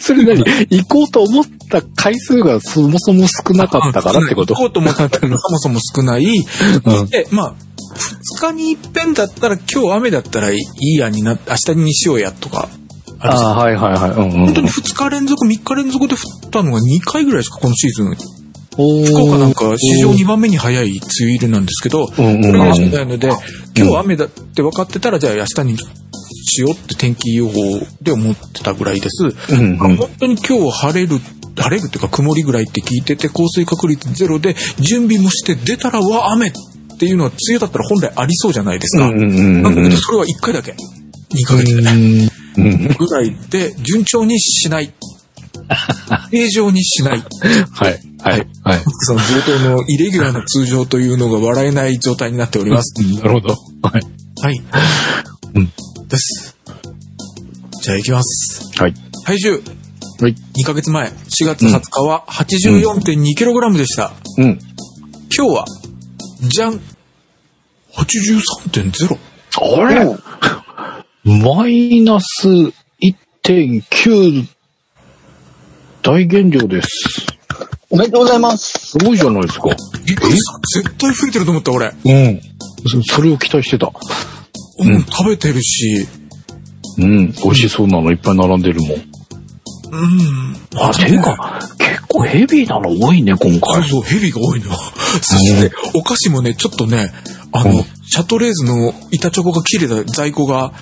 [0.00, 0.44] それ何？
[0.70, 4.54] 行こうと思った回数がそもそも少なかったからってこと？
[4.54, 6.24] 行こうと思ったのそもそも少ない。
[6.24, 7.06] うん。
[7.08, 7.54] で、まあ、
[8.40, 12.68] 二日に一遍だったら今日雨だったらいいやになって、明日にしようやとか。
[13.20, 14.10] あああ、はいはいはい。
[14.10, 14.30] うんうん。
[14.46, 18.16] 本当に2日連続、3日連続で降ったのが2回ぐらいですか、このシーズン。
[18.78, 23.30] おー福岡なんか史上2番目に早い梅雨入りなんですけど、こうんうんれがしないので、
[23.76, 27.52] 今日雨だって分かってたら、じゃあ明日にしようって天気予報
[28.00, 29.24] で思ってたぐらいです。
[29.50, 31.20] うんうん本当に今日晴れる、
[31.56, 36.58] 晴れるっていうか曇りぐらいって聞いてて、降水確率ゼロで、準備もして出たらは雨って
[37.06, 39.08] いうのは梅雨だったら本来ありそうじゃないですか。
[39.08, 40.72] うんうんうんなんだけど、それは1回だけ。
[40.72, 41.82] 2ヶ月で。
[42.58, 42.88] うん。
[42.88, 44.92] ぐらいで、順調にしない。
[46.30, 47.22] 正常にしない。
[47.72, 48.12] はい。
[48.22, 48.46] はい。
[48.62, 48.82] はい。
[49.00, 52.94] その冒頭のイレギュラーな通常というのが笑えない状態になっております。
[53.02, 53.48] なるほど。
[53.82, 54.02] はい。
[54.42, 54.62] はい。
[55.54, 55.66] うん。
[56.08, 56.56] です。
[57.82, 58.70] じゃあ行きます。
[58.80, 58.94] はい。
[59.24, 59.62] 体重、
[60.20, 60.34] はい。
[60.62, 64.12] 2ヶ月前、4月20日は 84.2kg でした。
[64.38, 64.58] うん。
[65.36, 65.64] 今日は、
[66.42, 66.80] じゃん
[67.96, 69.18] !83.0。
[69.60, 70.16] あれ？
[71.24, 72.48] マイナス
[73.44, 74.46] 1.9
[76.02, 76.88] 大減量です。
[77.90, 78.98] おめでとうございます。
[78.98, 79.68] すごいじゃないですか。
[80.06, 80.80] びっくりした。
[80.82, 81.86] 絶対増えてると思った、俺。
[81.86, 82.40] うん。
[82.86, 83.92] そそれを期待してた。
[84.78, 86.08] うん、食べてるし、
[86.98, 87.32] うん。
[87.32, 88.90] 美味しそうなのいっぱい並んでるもん。
[88.90, 90.56] うん。
[90.74, 93.88] あ、ていうか、結構ヘビーなの多いね、今そう回。
[93.88, 94.72] そう、ヘビが多いのよ。
[95.22, 97.12] そして、お菓子もね、ちょっとね、
[97.52, 97.74] あの、う。
[97.80, 100.74] んシャトレーゼの板チョコが切れた在庫が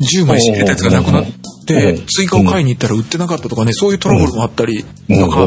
[0.00, 1.24] 10枚仕入れたやつがなくなっ
[1.64, 2.02] てう。
[2.02, 5.12] ん、追加を買いに行ったら売ってなかったとかね、そういうトラブルもあったりう。
[5.14, 5.46] んとか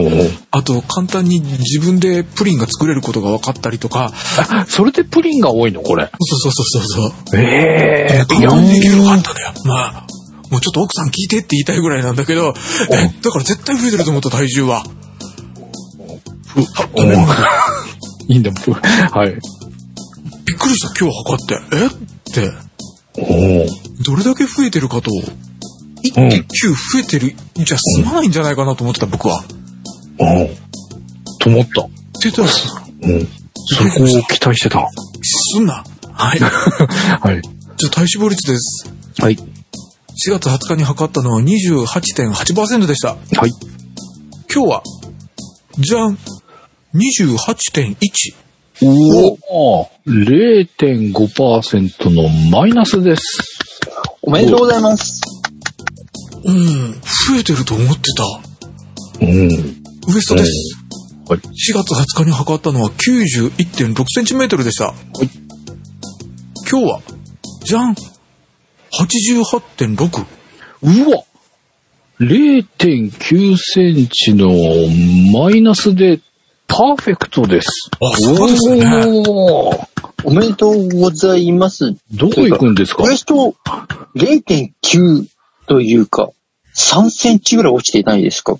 [0.52, 6.10] あと簡単に自分でプリンが作れることが分かったりとか、あそれでプリンが多いの、これ。
[6.19, 7.39] そうそうそうそうそう。
[7.41, 8.22] え。
[8.22, 9.52] え簡単にできるかったのよ。
[9.65, 10.08] まあ、
[10.50, 12.54] もうちょっと奥さん聞いてって言いたいぐらいなんだけど、
[12.91, 14.84] え、だから絶対増えてると思った体重は。
[16.48, 17.65] ふは
[18.28, 19.34] いいんだ、プはい。
[20.60, 21.58] びっくりした、今日測って。
[21.78, 21.88] え？
[21.88, 21.91] っ
[22.34, 22.52] て、
[23.17, 25.10] おどれだけ増えてるかと、
[26.04, 29.43] 1.9増えてるじゃ済まないんじゃないかなと思ってた、僕は。
[30.17, 30.50] お
[31.41, 31.82] と思った。
[31.84, 31.91] って
[32.24, 32.48] 言ったら。
[32.50, 34.89] そこを期待してた。
[35.24, 35.86] すんな。
[36.12, 36.39] はい。
[36.43, 37.41] はい。
[37.78, 38.91] じゃあ体脂肪率です。
[39.19, 39.36] はい。
[39.38, 43.10] 4月20日に測ったのは28.8%でした。
[43.10, 43.52] はい。
[44.54, 44.84] 今日は、
[45.78, 46.17] じゃん、
[46.93, 48.49] 28.1。
[48.82, 53.22] おお !0.5% のマイナスです。
[54.22, 55.20] おめでとうございます。
[56.46, 57.02] うん、増
[57.39, 58.24] えてると思ってた。
[59.22, 59.28] うん。
[59.28, 59.32] ウ
[60.18, 60.78] エストです。
[61.28, 61.39] はい。
[61.39, 64.86] 4月20日に測ったのは91.6センチメートルでした。
[64.86, 64.92] い
[66.72, 67.02] 今日は、
[67.65, 67.94] じゃん
[68.94, 70.26] !88.6。
[70.82, 71.26] うわ
[72.22, 74.48] !0.9 センチの
[75.38, 76.22] マイナスで
[76.69, 77.89] パーフェクトです。
[77.99, 78.86] あそうですね
[80.23, 81.95] おめでとうございます。
[82.13, 83.03] どこ行くんですか？
[83.03, 83.55] ウエスト
[84.15, 85.25] 0.9
[85.67, 86.29] というか、
[86.75, 88.55] 3センチぐらい落ちていないですか？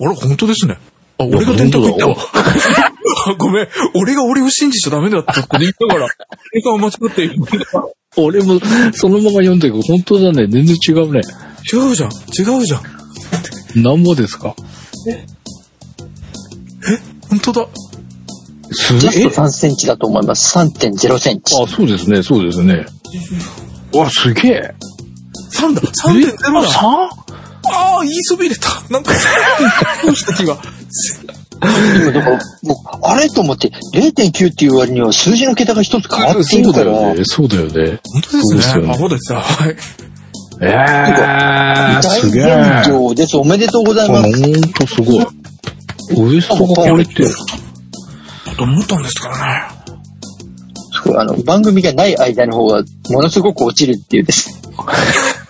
[0.00, 0.78] あら、本当ですね。
[1.18, 2.16] あ、俺が電卓行ったわ。
[3.38, 3.68] ごめん。
[3.94, 6.08] 俺が俺を信じちゃダメだったって言いながら、
[6.52, 7.36] 俺が間違っている。
[8.18, 8.60] 俺も
[8.92, 10.46] そのまま読んだけど、本当だね。
[10.46, 11.22] 全然違うね。
[11.72, 12.10] 違うじゃん。
[12.10, 12.82] 違うじゃん。
[13.82, 14.54] 何ぼですか？
[17.30, 17.66] 本当だ。
[18.72, 20.56] すジャスト3センチだと思います。
[20.58, 21.54] 3.0センチ。
[21.60, 22.86] あ、そうですね、そうですね。
[23.94, 24.74] わ、すげえ。
[25.52, 25.80] 3だ。
[25.80, 26.62] 3.0だ。
[26.62, 27.26] 3?
[27.68, 28.68] ああ、言いそびれた。
[28.90, 29.12] なんか、
[30.04, 30.56] どうした気が。
[31.60, 37.24] 今だから、もう、あれと思って、0.9っていう割には数字の桁が一つ変わっているから、そうだよね。
[37.24, 38.00] そうだよね。
[38.04, 38.90] 本当そうですよねですね。
[38.90, 39.32] アホです。
[39.32, 39.76] はい。
[40.62, 42.82] ええー、大すげえ。
[42.84, 43.36] 変上です。
[43.36, 44.28] おめでとうございます。
[44.28, 45.26] んとすごい。
[46.10, 47.24] ウエストがこれって、
[48.56, 49.76] と思ったんですからね。
[51.18, 54.62] あの、番組がない間の方が、ものすごく落ちるっていうです。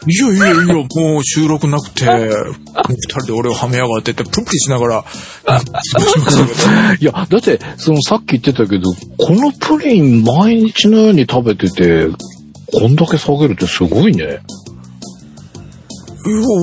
[0.09, 5.05] いやいやいや、もう収録なくて、二人で俺をはめやがってって、プンプリしながら。
[7.01, 12.09] いや、だって、そのさっき言ってたけど、このプリン毎日のように食べてて、
[12.73, 14.25] こんだけ下げるってすごいね。
[14.25, 14.38] いや、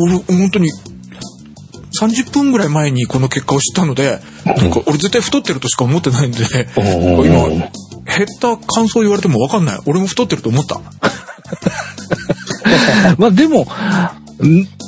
[0.04, 0.70] 俺、本当に、
[2.08, 6.38] 30分ぐらい前にこの結果を知ったので、なんか俺絶対太ってるとしか思ってないんで、
[6.78, 7.68] うん今、減っ
[8.40, 9.80] た感想言われてもわかんない。
[9.86, 10.82] 俺も太ってると思った。
[13.18, 13.68] まあでも、ん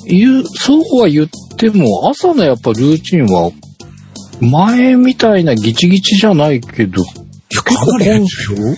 [0.07, 3.51] 言う、そうは言っても、朝のやっぱルーチンは、
[4.41, 7.05] 前みたいなギチギチじゃないけど、い
[7.51, 8.75] や、かなり減ってるよ。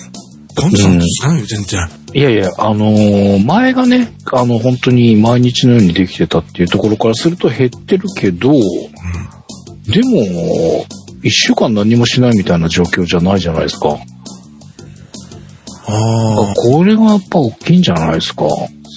[0.55, 1.89] コンスタントじゃないよ、全然。
[2.13, 10.85] いやいや、あのー前がね、あの、本当に毎日のようにできてたっていうところからすると減ってるけど、でも、
[11.23, 13.97] 一週間何もしないみたいな状況じゃないじゃないですか。
[15.89, 16.53] ああ。
[16.55, 18.45] これがやっぱ大きいんじゃないですか。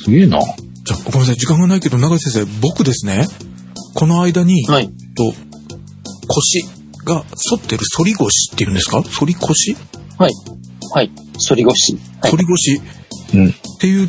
[0.05, 0.41] すげえな。
[0.41, 3.27] じゃあ、ごめんなさい、時間がないけど、長井先生、僕ですね、
[3.95, 4.89] この間に、はい。
[5.17, 5.33] と、
[6.29, 6.65] 腰
[7.05, 7.25] が反
[7.59, 9.03] ってる反り腰っていうんですか？
[9.03, 9.77] 反り腰？
[10.17, 10.31] はい。
[10.95, 11.11] はい。
[11.45, 11.95] 反り腰。
[11.95, 12.39] はい反。
[12.39, 12.81] り腰
[13.35, 13.49] うん。
[13.49, 14.09] っていう、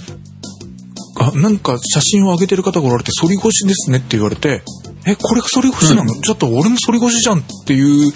[1.20, 4.64] あ、なんか写真を上げてる方がおられて、反り腰ですねって言われて、
[5.06, 8.12] え、これが反り腰なの、ちょっと俺も反り腰じゃんっていう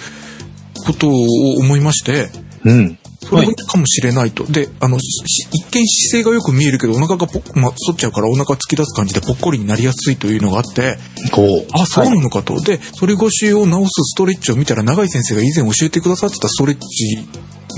[0.86, 1.12] ことを
[1.58, 2.30] 思いまして、
[2.64, 2.98] うん。
[3.28, 4.44] それかもしれないと。
[4.44, 10.96] で、あの、し一見姿勢がよく見えるけど、お腹がぽ、まあ、反っちゃうからお腹突き出す感じでぽっこりになりやすいというのがあって、
[11.32, 11.66] こう。
[11.72, 12.60] あ、そうなのかと。
[12.60, 17.26] で、反り腰を治すストレッチを見たら、長井先生が以前教えてくださってたストレッチ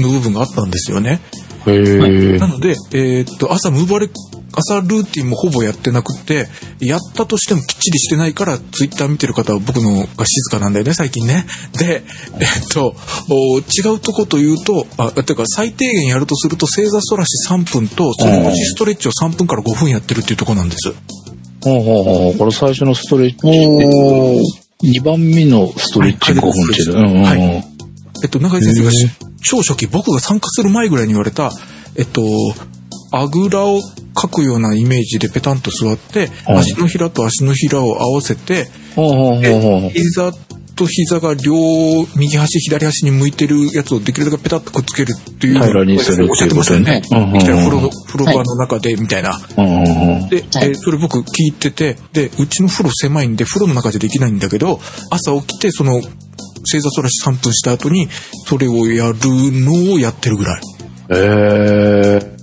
[0.03, 1.20] の部分があったんですよね。
[1.66, 2.46] へえな。
[2.46, 4.09] ので、えーっと、朝ムーバレ、
[4.53, 6.49] 朝ルーティンもほぼやってなくって、
[6.80, 11.46] やったとしてもきっちりしてないから、ツイッター見てる方は僕のが静かなんだよね、最近ね。
[11.78, 12.03] で、
[12.34, 12.94] えーっと、
[13.28, 20.94] お違うとこというと、あ、てか最低限やるとすると、正座反らし3分と、その腰ストレッチを3分から5分やってるっていうとこなんです。
[21.61, 23.36] ほうほうほうこれ最初のストレッチ。
[23.42, 24.68] おー。
[24.80, 26.94] 2番目のストレッチ5分っていう。
[26.94, 27.78] はい
[28.22, 28.90] えっと、長井先生が
[29.43, 31.51] 超初期、僕が参加する前ぐらいに言われた、
[31.97, 32.22] えっと、
[33.12, 33.80] あぐらを
[34.14, 38.66] かくようなイメージでペタンと座って、うん足のひらと足のひらを合わせて、
[39.93, 40.32] 膝
[40.78, 41.53] と膝が両
[42.16, 46.30] 右端左端に向いてるやつをできるだけペタッとくっつけるっていう平らにするっていうことね。
[46.30, 47.03] おっしゃってましたよね。
[47.11, 47.41] うんうんうん。
[47.41, 49.41] 風呂風呂場の中でみたいな。
[49.49, 50.34] で、はい。
[50.34, 54.80] えーそれ僕聞いてて、で、うちの風呂狭いんで風呂の中じゃできないんだけど、
[55.11, 56.01] 朝起きてその
[56.64, 58.09] 正座そらし3分した後に
[58.46, 60.62] それをやるのをやってるぐらい。
[61.11, 62.38] ええ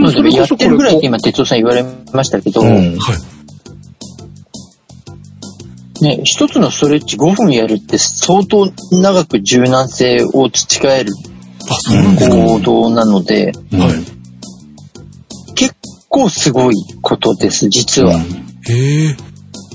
[0.00, 2.96] まあでもやってるぐらいって今、哲夫さん言われましたけど、うん。
[2.98, 3.14] は
[6.00, 6.04] い。
[6.04, 11.12] ね、一つのストレッチ5分やるって相当長く柔軟性を培える
[11.68, 12.36] あ、そうなんですか。
[12.36, 13.90] 行動なので、うんはい
[15.54, 15.74] 結
[16.08, 18.14] 構すごいことです、実は。
[18.14, 19.16] へえ。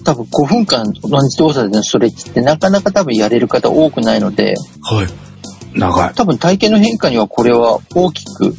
[0.06, 4.54] 多分5分間同じ動作でのストレッチってなかなか多分やれる方多くないので、
[4.84, 5.78] はい。
[5.78, 6.14] 長い。
[6.14, 8.54] 多分体型の変化にはこれは大きく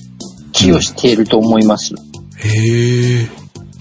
[0.52, 1.94] 寄与していると思います。
[2.38, 3.28] へえ。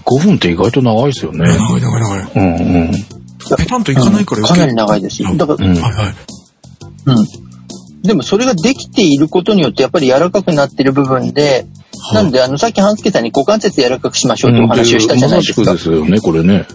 [0.04, 1.40] 5分って意外と長いですよね。
[1.40, 2.32] 長い長い長い。
[2.36, 2.92] うんうん。
[3.58, 5.36] ペタンといかないからかなり長いですよ。
[5.36, 6.14] だから、うんはいはい。
[7.06, 7.46] うん。
[8.02, 11.66] でもそれができていることによってやっぱり柔らかくなっている部分で、
[12.14, 15.60] なんであのさっき半助さんに股関節柔らかくしましょうってお話をしたじゃないですか。
[15.62, 16.66] まさしくですよね、これね。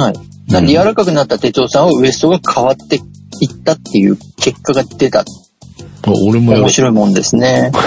[0.00, 0.14] はい。
[0.50, 3.02] なんで柔らかくなった哲夫さんはウエストが変わっていっ
[3.64, 5.20] たっていう結果が出た。
[5.20, 5.24] あ
[6.26, 7.70] 俺もや面白いもんですね。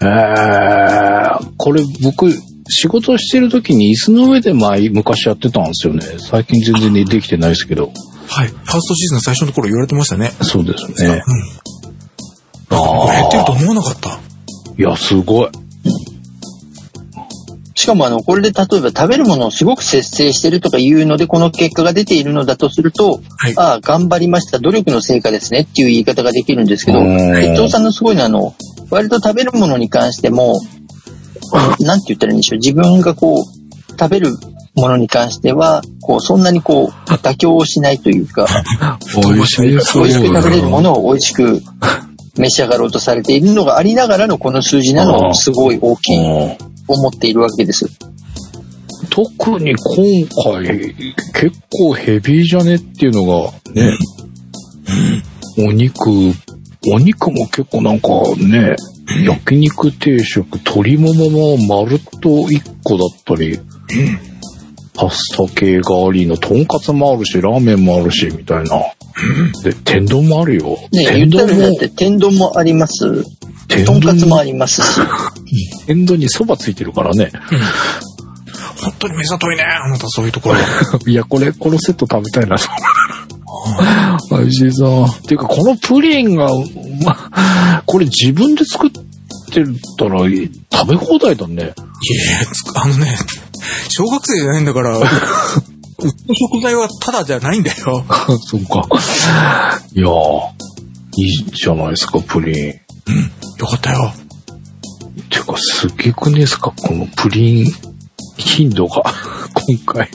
[0.00, 2.30] えー、これ僕、
[2.68, 6.02] 仕事してる時に椅子の上で前、昔やってたんですよね。
[6.18, 7.92] 最近全然ねできてないですけど。
[8.28, 8.48] はい。
[8.48, 10.32] ファーストシーズン最初の頃言われてましたね。
[10.42, 11.22] そうですね。
[12.70, 12.78] うん。
[12.78, 14.20] これ減ってると思わなかった。
[14.78, 15.50] いや、すごい。
[17.88, 23.54] しかもあの、これで例えば食べるものをすごく節制してるとかいうので、この結果が出ているのだとすると、はい。
[23.56, 27.06] ああ、頑張りました、努力の成果ですねっていう言い方ができるんですけど、うん
[27.42, 28.54] 伊藤さんのすごいのはあの、
[28.90, 30.60] 割と食べるものに関しても、
[31.80, 34.36] なんて言ったらいいんでしょう、自分がこう、食べる
[34.74, 38.46] ものに関しては、こう、そんなにこう、妥協をしないというか、
[39.16, 41.62] 美味しく食べれるものを美味しく
[42.36, 46.16] 召し上がろうとされているのがありながらのこの数字なのをすごい大きい。
[46.18, 47.86] うん思っているわけです。
[49.10, 50.94] 特に今回、
[51.34, 53.96] 結構ヘビーじゃねっていうのが、ね、
[55.58, 56.10] お肉、
[56.90, 58.08] お肉も結構なんか
[58.38, 58.76] ね、
[59.24, 63.58] 焼肉定食、鶏ももも丸っと1個だったり、
[64.94, 68.82] パスタ系がありの、とんかつもあるし、ラーメンもあるし、みたいな。
[69.62, 70.78] で、天丼もあるよ。
[70.92, 73.24] ね、天丼もだっ、て天丼もあります。
[73.68, 75.00] 天とんかつも丼ありますし。
[75.86, 77.30] 天丼に蕎麦ついてるからね。
[78.80, 80.56] 本当に目ざといね、あなたそういうところ。
[81.06, 82.56] いや、これ、このセット食べたいな。
[84.30, 85.06] 美味しいぞ。
[85.08, 86.48] っていうか、このプリンが、
[87.04, 88.98] ま、これ自分で作って
[89.98, 91.62] たら食べ放題だね。
[91.62, 91.72] いや
[92.52, 93.18] つあのね、
[93.88, 95.04] 小学生じゃないんだから、うち
[96.28, 98.04] の食材はただじゃないんだよ。
[98.46, 98.86] そうか。
[99.92, 100.40] いやー、
[101.16, 102.87] いいじゃないですか、プリン。
[103.58, 104.12] よかったよ。
[105.30, 107.72] ていうか、すげくねですか、このプリン
[108.36, 109.02] 頻度が、
[109.54, 110.08] 今回。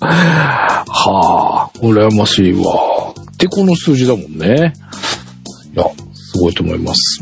[0.00, 3.14] はあ、羨ましいわ。
[3.32, 4.72] ってこの数字だもんね。
[5.74, 5.84] いや、
[6.14, 7.20] すごいと思います。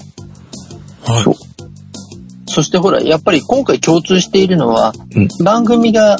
[1.04, 1.24] はい。
[2.48, 6.16] そしてほら、やっぱり今回共通しているのは、うん番組が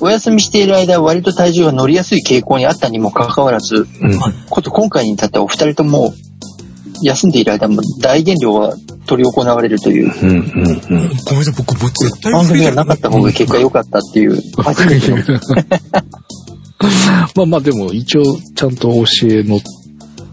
[0.00, 4.18] お休みしている間は割と体重が乗りやすい傾向にあったにもかかわらず、うん。
[4.50, 6.12] こと今回に至ってはお二人とも
[7.02, 8.74] 休んでいる間も大減量が
[9.06, 10.78] 取り行われるという、うん、うん、うん。
[10.86, 15.18] ごめんなさい、僕絶対番組がなかった方が結果良かったっていう、初めての。
[17.34, 18.22] まあまあでも一応
[18.54, 19.58] ちゃんと教えの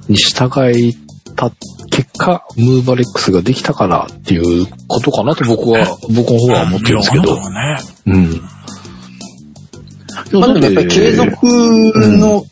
[0.08, 0.96] に従い
[1.36, 1.52] た
[1.90, 7.24] 結果、ムーバレックスができたからっていうことかなと僕は、僕の方は思ってるんですけど。
[7.24, 7.80] いやなんうね。
[8.06, 8.42] うん。
[10.40, 12.46] まあでもやっぱり継続うんの、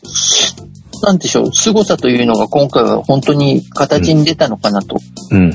[1.02, 4.96] なんでしょう、凄さというのが今回は本当に形に出たのかなと。
[5.30, 5.50] うん。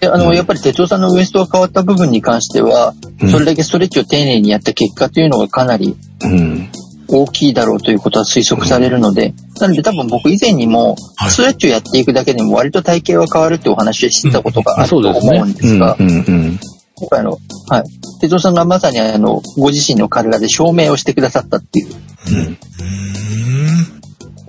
[0.00, 6.70] であの、うんやっぱり哲夫さんのウエストが変わった部分に関しては、うんそれだけストレッチを丁寧にやった結果というのがかなりうん。
[7.12, 14.96] 大きいだろうということは推測されるので、なので多分僕以前にも、はいストレッチをやっていくだけでも割と体型は変わるってお話をしてたことがあると。
[14.96, 17.38] 思うんですが、今回あの、
[17.68, 17.84] はい。
[18.20, 22.58] 哲夫さんがまさにあの、ご自身の体で証明をしてくださったっていう、うん。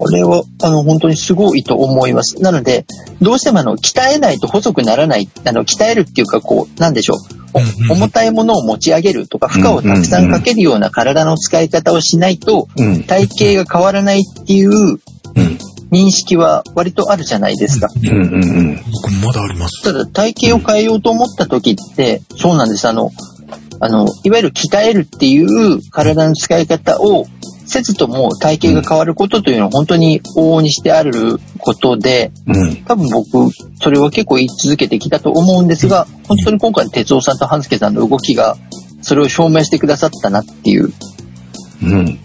[0.01, 2.41] これは、あの、本当にすごいと思います。
[2.41, 2.87] なので、
[3.21, 7.17] どうしてもあの、鍛えないと細くならない、あの、鍛えるっていうか、こう、なんでしょう。
[7.53, 13.03] おうんうん重たいものを持ち上げるとか、負荷をたくさんかけるような体の使い方をしないと、うん。
[13.03, 14.99] 体型が変わらないっていううん。
[15.91, 17.87] 認識は割とあるじゃないですか。
[17.95, 18.83] うんうんうん。
[18.91, 19.83] 僕まだあります。
[19.83, 22.87] ただ体型を変えようと思った時って、そうなんです。
[22.87, 23.11] あの、
[23.79, 27.27] あの、いわゆる鍛えるっていう体の使い方を
[27.71, 32.75] せずとも体型が変わることというのは本当に往々にしてあることで、うん。
[32.83, 33.49] 多分僕、
[33.81, 38.57] それは結構言い続けてきたと思うんですが、本当に今回の哲夫さんと半助さんの動きが、
[39.01, 40.91] それを証明してくださったなっていう、
[41.81, 42.19] うん。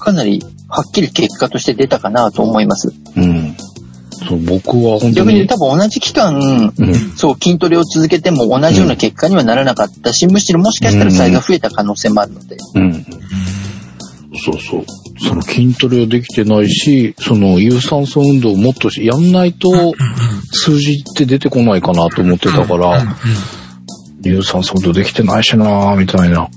[0.00, 2.90] かなりはっきり結果として出たかなと思います。
[3.16, 3.54] うん。
[4.26, 6.94] そう、僕は本当に、逆に多分同じ期間、うん。
[7.16, 12.56] そう、筋トレを続けても同じような結果にはならなかったし、むしろもしかしたらサイズが増えた可能性もあるので。
[12.74, 13.06] うん。
[14.36, 14.84] そうそう。
[15.18, 19.94] その筋トレはできてないし、その有酸素運動をもっとしやんないと
[20.52, 23.02] 数字って出てこないかなと思ってたから、
[24.22, 26.48] 有酸素運動できてないしなーみたいな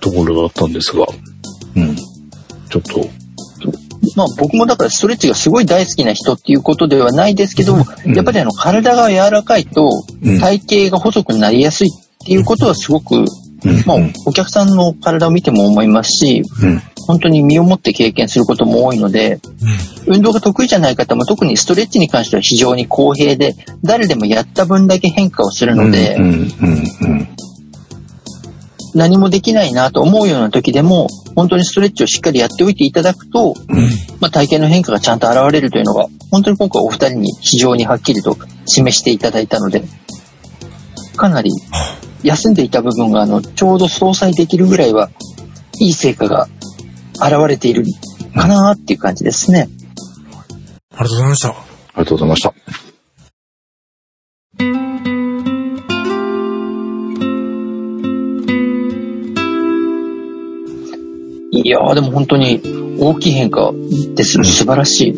[0.00, 1.06] ところだったんですが、
[1.76, 1.96] うん。
[1.96, 3.00] ちょっと、
[4.16, 9.90] まあ僕もだからストレッチがすごい大好きな人っていうことではないですけど、うんやっぱりあの体が柔らかいと
[10.22, 13.26] うん体型が細くなりやすいっていうことはすごく、うん。
[13.86, 14.12] まあうん。
[14.26, 16.82] お客さんの体を見ても思いますし、うん。
[17.06, 19.40] 本当に身をもって経験することも多いので、
[20.06, 26.18] 運動が得意じゃない方も特にストレッチに関しては非常に公平で、誰でもやった分だけ変化をするので。
[28.94, 33.76] 何もできないなと思うような時でも、本当にストレッチをしっかりやっておいていただくと、うん。
[34.20, 38.36] まあ、体型の変化がちゃんと現れるというのが、本当に今回お二人に非常にはっきりと
[38.66, 39.82] 示していただいたので、
[41.16, 41.50] かなり
[42.22, 45.10] 休んでいた部分が、あの、ちょうど相殺できるぐらいは、
[45.80, 46.48] いい成果が
[47.14, 47.84] 現れている
[48.34, 49.68] かなっていう感じですね。
[50.96, 51.48] ありがとうございました。
[51.50, 51.58] あり
[51.96, 52.54] がとうございました。
[61.50, 62.62] いやーでも本当に
[63.00, 63.72] 大きい変化
[64.14, 64.42] です。
[64.44, 65.12] 素晴らしい。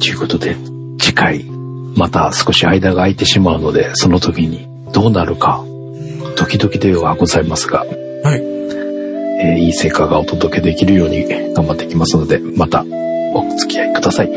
[0.00, 0.56] ということで、
[0.98, 1.44] 次回、
[1.96, 5.64] また少し間が空いてしまうので、その時にどうなるか、
[6.36, 8.42] 時々ではございますが、はい。
[9.38, 12.84] えーいい成果がお届けできるように頑張っていきますので、また
[13.34, 14.30] お付き合いください。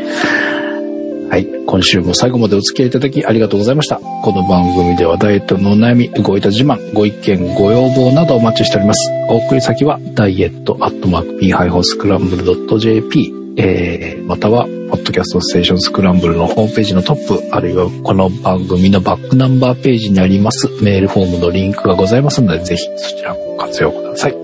[1.30, 1.48] はい。
[1.68, 3.98] 今週も最後までお付き合いいただきありがとうございました。
[3.98, 9.12] この番組ではダイエットのお悩み、動いた自慢、ご意見、ご要望などお待ちしております。
[9.30, 24.36] お送り先は、ダイエットアットマーク p-scramble.jp、えー、または、ポッドキャストステーションスクランブルのホームページのトップ、あるいはこの番組のバックナンバーページにありますメールフォームのリンクがございますので、ぜひそちらもご活用ください。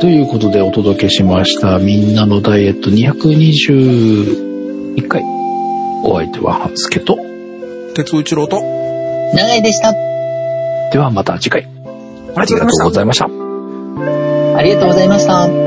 [0.00, 5.22] ということでお届けしました、みんなのダイエット221回。
[6.04, 7.16] お相手は半助と、
[7.94, 8.60] 鉄尾一郎と、
[9.34, 9.94] 長井でした。
[10.92, 11.66] ではまた次回。
[12.34, 13.24] ありがとうございました。
[13.24, 13.28] あ
[14.62, 15.61] りがとうございました。